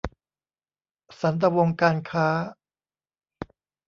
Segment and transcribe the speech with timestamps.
[1.19, 2.27] สันตะวงศ์การค้า